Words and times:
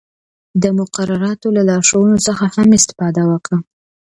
د 0.63 0.63
مقرراتو 0.79 1.47
له 1.55 1.61
لارښوونو 1.69 2.17
څخه 2.27 2.45
هم 2.55 2.67
استفاده 2.77 3.21
وکړئ. 3.31 3.59